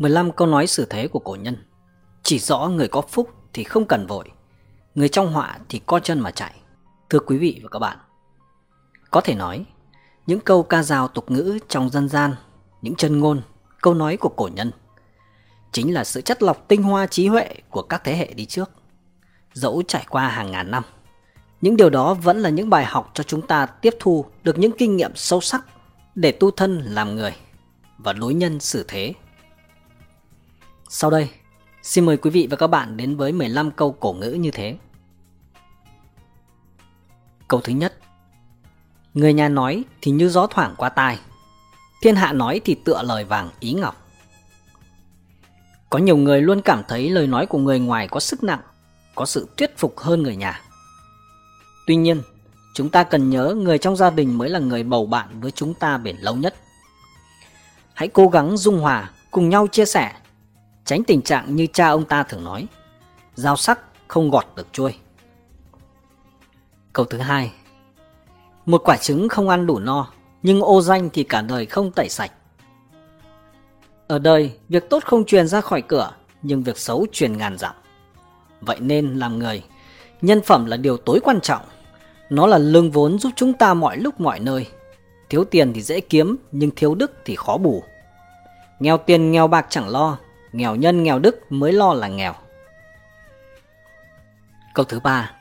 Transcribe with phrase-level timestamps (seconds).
[0.00, 1.56] 15 câu nói xử thế của cổ nhân.
[2.22, 4.30] Chỉ rõ người có phúc thì không cần vội
[4.94, 6.54] Người trong họa thì co chân mà chạy.
[7.10, 7.98] Thưa quý vị và các bạn
[9.10, 9.64] Có thể nói
[10.26, 12.34] Những câu ca dao tục ngữ trong dân gian
[12.82, 13.42] Những chân ngôn,
[13.80, 14.70] câu nói của cổ nhân
[15.72, 18.70] Chính là sự chất lọc tinh hoa trí huệ của các thế hệ đi trước.
[19.52, 20.82] Dẫu trải qua hàng ngàn năm
[21.60, 24.72] Những điều đó vẫn là những bài học cho chúng ta tiếp thu được những
[24.78, 25.64] kinh nghiệm sâu sắc
[26.14, 27.34] Để tu thân làm người
[27.98, 29.14] và đối nhân xử thế
[30.92, 31.30] sau đây,
[31.82, 34.76] xin mời quý vị và các bạn đến với 15 câu cổ ngữ như thế.
[37.48, 37.98] Câu thứ nhất.
[39.14, 41.18] Người nhà nói thì như gió thoảng qua tai
[42.02, 44.06] Thiên hạ nói thì tựa lời vàng ý ngọc.
[45.90, 48.60] Có nhiều người luôn cảm thấy lời nói của người ngoài có sức nặng
[49.14, 50.62] Có sự thuyết phục hơn người nhà.
[51.86, 52.22] Tuy nhiên,
[52.74, 55.74] chúng ta cần nhớ người trong gia đình mới là người bầu bạn với chúng
[55.74, 56.54] ta bền lâu nhất.
[57.94, 60.12] Hãy cố gắng dung hòa, cùng nhau chia sẻ
[60.84, 62.66] tránh tình trạng như cha ông ta thường nói,
[63.34, 64.94] dao sắc không gọt được chuôi
[66.92, 67.52] Câu thứ hai
[68.66, 72.08] Một quả trứng không ăn đủ no, nhưng ô danh thì cả đời không tẩy
[72.08, 72.32] sạch.
[74.08, 77.74] Ở đời, việc tốt không truyền ra khỏi cửa, nhưng việc xấu truyền ngàn dặm.
[78.60, 79.62] Vậy nên làm người,
[80.22, 81.62] nhân phẩm là điều tối quan trọng.
[82.30, 84.66] Nó là lương vốn giúp chúng ta mọi lúc mọi nơi.
[85.28, 87.82] Thiếu tiền thì dễ kiếm, nhưng thiếu đức thì khó bù.
[88.80, 90.18] Nghèo tiền nghèo bạc chẳng lo,
[90.52, 92.34] nghèo nhân nghèo đức mới lo là nghèo.
[94.74, 95.32] Câu thứ ba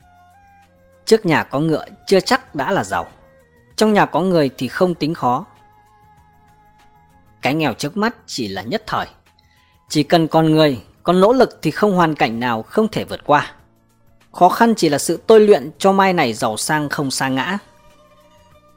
[1.06, 3.08] Trước nhà có ngựa chưa chắc đã là giàu.
[3.76, 5.46] Trong nhà có người thì không tính khó.
[7.42, 9.06] Cái nghèo trước mắt chỉ là nhất thời.
[9.90, 13.20] Chỉ cần con người, còn nỗ lực thì không hoàn cảnh nào không thể vượt
[13.26, 13.52] qua.
[14.32, 17.58] Khó khăn chỉ là sự tôi luyện cho mai này giàu sang không sa ngã.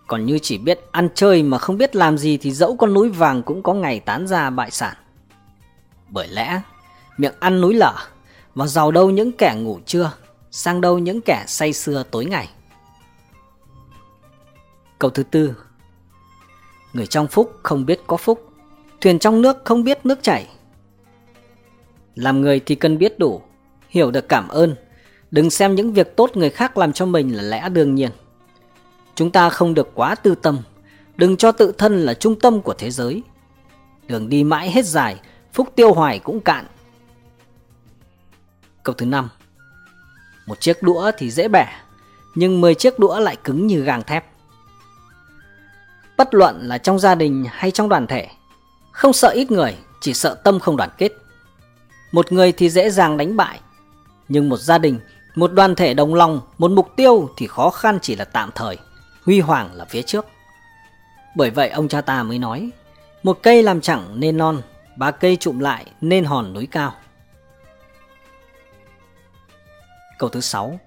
[0.07, 3.09] Còn như chỉ biết ăn chơi mà không biết làm gì thì dẫu con núi
[3.09, 4.97] vàng cũng có ngày tán ra bại sản.
[6.13, 6.61] Bởi lẽ,
[7.19, 7.95] miệng ăn núi lở,
[8.55, 10.13] và giàu đâu những kẻ ngủ trưa,
[10.51, 12.49] sang đâu những kẻ say sưa tối ngày.
[14.99, 15.55] Câu thứ tư
[16.93, 18.51] Người trong phúc không biết có phúc,
[19.01, 20.49] thuyền trong nước không biết nước chảy.
[22.15, 23.43] Làm người thì cần biết đủ,
[23.89, 24.75] hiểu được cảm ơn,
[25.31, 28.11] đừng xem những việc tốt người khác làm cho mình là lẽ đương nhiên.
[29.15, 30.59] Chúng ta không được quá tư tâm,
[31.17, 33.23] đừng cho tự thân là trung tâm của thế giới.
[34.07, 35.21] Đường đi mãi hết dài,
[35.53, 36.67] phúc tiêu hoài cũng cạn.
[38.83, 39.29] Câu thứ năm
[40.47, 41.67] Một chiếc đũa thì dễ bẻ,
[42.35, 44.25] nhưng 10 chiếc đũa lại cứng như gang thép.
[46.17, 48.29] Bất luận là trong gia đình hay trong đoàn thể,
[48.93, 51.13] không sợ ít người, chỉ sợ tâm không đoàn kết.
[52.13, 53.61] Một người thì dễ dàng đánh bại,
[54.29, 55.01] nhưng một gia đình,
[55.35, 58.79] một đoàn thể đồng lòng, một mục tiêu thì khó khăn chỉ là tạm thời,
[59.25, 60.27] huy hoàng là phía trước.
[61.37, 62.71] Bởi vậy ông cha ta mới nói,
[63.23, 64.63] một cây làm chẳng nên non,
[64.97, 66.95] ba cây trụm lại nên hòn núi cao.
[70.19, 70.79] Câu thứ 6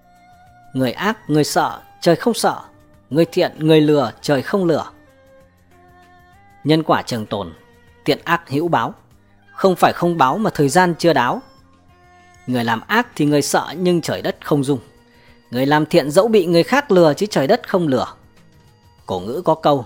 [0.73, 2.61] Người ác, người sợ, trời không sợ.
[3.09, 4.85] Người thiện, người lừa, trời không lừa.
[6.63, 7.53] Nhân quả trường tồn,
[8.03, 8.93] tiện ác hữu báo.
[9.53, 11.41] Không phải không báo mà thời gian chưa đáo.
[12.47, 14.79] Người làm ác thì người sợ nhưng trời đất không dung.
[15.51, 18.07] Người làm thiện dẫu bị người khác lừa chứ trời đất không lừa.
[19.05, 19.85] Cổ ngữ có câu,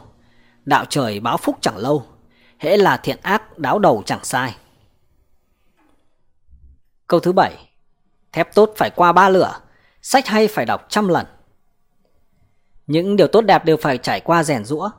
[0.66, 2.06] đạo trời báo phúc chẳng lâu,
[2.60, 4.56] hễ là thiện ác đáo đầu chẳng sai.
[7.08, 7.70] Câu thứ bảy
[8.32, 9.60] Thép tốt phải qua ba lửa,
[10.02, 11.26] sách hay phải đọc trăm lần.
[12.88, 14.90] Những điều tốt đẹp đều phải trải qua rèn rũa.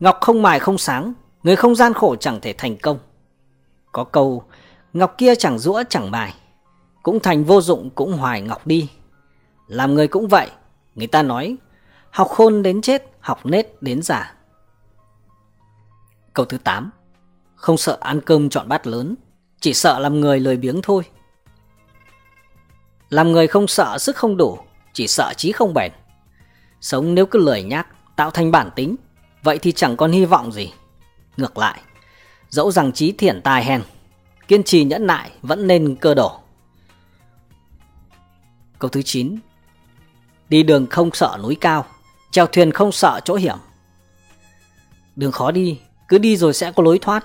[0.00, 1.12] Ngọc không mài không sáng,
[1.42, 2.98] người không gian khổ chẳng thể thành công.
[3.92, 4.44] Có câu,
[4.92, 6.34] ngọc kia chẳng rũa chẳng mài,
[7.02, 8.90] cũng thành vô dụng cũng hoài ngọc đi.
[9.66, 10.50] Làm người cũng vậy,
[10.94, 11.56] người ta nói,
[12.10, 14.34] học khôn đến chết, học nết đến giả.
[16.32, 16.90] Câu thứ 8
[17.62, 19.14] không sợ ăn cơm chọn bát lớn,
[19.60, 21.02] chỉ sợ làm người lười biếng thôi.
[23.10, 24.58] Làm người không sợ sức không đủ,
[24.92, 25.92] chỉ sợ trí không bền.
[26.80, 27.86] Sống nếu cứ lười nhác,
[28.16, 28.96] tạo thành bản tính,
[29.42, 30.72] vậy thì chẳng còn hy vọng gì.
[31.36, 31.80] Ngược lại,
[32.48, 33.82] dẫu rằng trí thiển tài hèn,
[34.48, 36.40] kiên trì nhẫn nại vẫn nên cơ đổ.
[38.78, 39.38] Câu thứ 9
[40.48, 41.86] Đi đường không sợ núi cao,
[42.30, 43.56] chèo thuyền không sợ chỗ hiểm.
[45.16, 47.24] Đường khó đi, cứ đi rồi sẽ có lối thoát.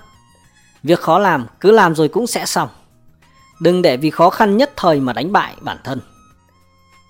[0.83, 2.69] Việc khó làm cứ làm rồi cũng sẽ xong.
[3.61, 5.99] Đừng để vì khó khăn nhất thời mà đánh bại bản thân.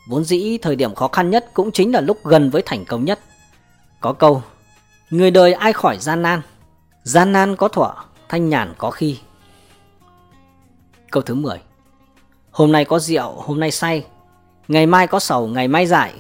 [0.10, 3.06] Vốn dĩ thời điểm khó khăn nhất cũng chính là lúc gần với thành công
[3.06, 3.20] nhất.
[4.02, 4.44] Có câu,
[5.10, 6.42] người đời ai khỏi gian nan,
[7.04, 7.92] gian nan có thuở,
[8.30, 9.18] thanh nhàn có khi.
[11.12, 11.62] Câu thứ 10
[12.52, 14.06] Hôm nay có rượu, hôm nay say,
[14.68, 16.14] ngày mai có sầu, ngày mai giải.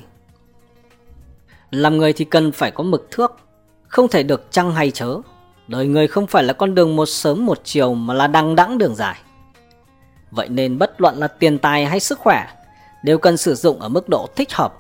[1.72, 3.36] Làm người thì cần phải có mực thước,
[3.88, 5.18] không thể được trăng hay chớ
[5.68, 8.78] đời người không phải là con đường một sớm một chiều mà là đằng đẵng
[8.78, 9.20] đường dài.
[10.32, 12.48] Vậy nên bất luận là tiền tài hay sức khỏe
[13.04, 14.74] đều cần sử dụng ở mức độ thích hợp.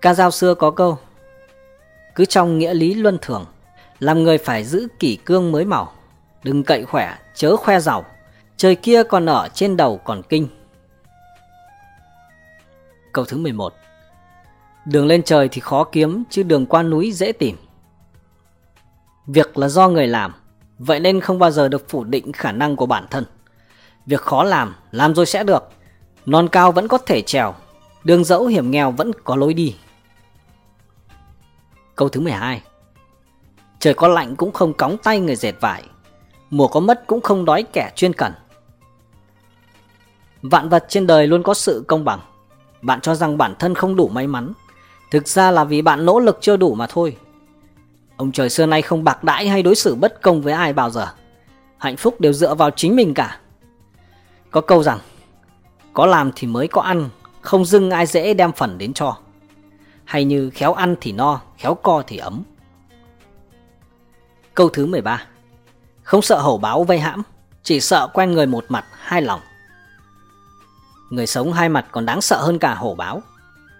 [0.00, 0.98] Ca dao xưa có câu
[2.14, 3.44] Cứ trong nghĩa lý luân thường
[3.98, 5.92] Làm người phải giữ kỷ cương mới màu
[6.42, 8.04] Đừng cậy khỏe, chớ khoe giàu
[8.56, 10.48] Trời kia còn ở trên đầu còn kinh
[13.12, 13.74] Câu thứ 11
[14.86, 17.56] Đường lên trời thì khó kiếm chứ đường qua núi dễ tìm
[19.32, 20.32] Việc là do người làm
[20.78, 23.24] Vậy nên không bao giờ được phủ định khả năng của bản thân.
[24.06, 25.68] Việc khó làm, làm rồi sẽ được.
[26.26, 27.54] Non cao vẫn có thể trèo
[28.04, 29.76] Đường dẫu hiểm nghèo vẫn có lối đi.
[31.96, 32.62] Câu thứ 12
[33.78, 35.84] Trời có lạnh cũng không cóng tay người dệt vải
[36.50, 38.32] Mùa có mất cũng không đói kẻ chuyên cần.
[40.42, 42.20] Vạn vật trên đời luôn có sự công bằng.
[42.82, 44.52] Bạn cho rằng bản thân không đủ may mắn
[45.10, 47.16] Thực ra là vì bạn nỗ lực chưa đủ mà thôi.
[48.20, 50.90] Ông trời xưa nay không bạc đãi hay đối xử bất công với ai bao
[50.90, 51.08] giờ.
[51.78, 53.40] Hạnh phúc đều dựa vào chính mình cả.
[54.50, 54.98] Có câu rằng,
[55.92, 57.08] Có làm thì mới có ăn,
[57.40, 59.16] Không dưng ai dễ đem phần đến cho.
[60.04, 62.42] Hay như khéo ăn thì no, Khéo co thì ấm.
[64.54, 65.22] Câu thứ 13
[66.02, 67.22] Không sợ hổ báo vây hãm,
[67.62, 69.40] Chỉ sợ quen người một mặt, hai lòng.
[71.10, 73.22] Người sống hai mặt còn đáng sợ hơn cả hổ báo.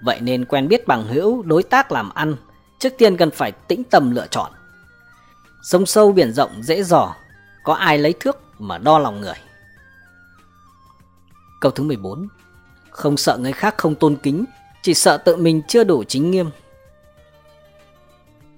[0.02, 2.36] Vậy nên quen biết bằng hữu đối tác làm ăn
[2.80, 4.52] Trước tiên cần phải tĩnh tâm lựa chọn.
[5.62, 7.16] Sông sâu biển rộng dễ dò
[7.64, 9.34] Có ai lấy thước mà đo lòng người?
[11.60, 12.28] Câu thứ 14
[12.90, 14.44] Không sợ người khác không tôn kính
[14.82, 16.50] Chỉ sợ tự mình chưa đủ chính nghiêm.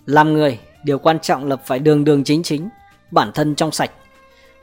[0.06, 2.68] Làm người Điều quan trọng là phải đường đường chính chính
[3.10, 3.90] Bản thân trong sạch.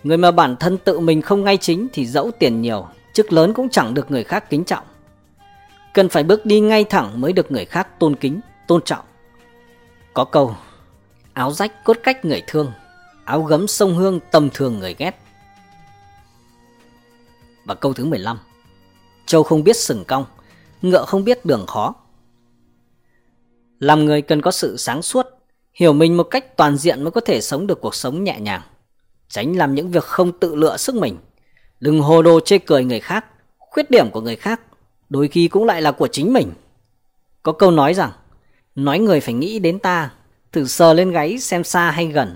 [0.04, 3.54] Người mà bản thân tự mình không ngay chính Thì dẫu tiền nhiều Chức lớn
[3.54, 4.86] cũng chẳng được người khác kính trọng.
[5.94, 9.06] Cần phải bước đi ngay thẳng mới được người khác tôn kính, tôn trọng.
[10.14, 10.56] Có câu,
[11.34, 12.72] Áo rách cốt cách người thương,
[13.26, 15.16] Áo gấm sông hương tầm thường người ghét.
[17.66, 18.40] Và câu thứ 15
[19.26, 20.26] Châu không biết sừng cong,
[20.82, 21.96] Ngựa không biết đường khó.
[23.80, 25.28] Làm người cần có sự sáng suốt,
[25.74, 28.62] Hiểu mình một cách toàn diện mới có thể sống được cuộc sống nhẹ nhàng.
[29.30, 31.18] Tránh làm những việc không tự lựa sức mình.
[31.80, 33.26] Đừng hồ đồ chê cười người khác,
[33.58, 34.62] Khuyết điểm của người khác
[35.10, 36.52] Đôi khi cũng lại là của chính mình.
[37.44, 38.12] Có câu nói rằng
[38.75, 40.10] Nói người phải nghĩ đến ta
[40.51, 42.36] Thử sờ lên gáy xem xa hay gần.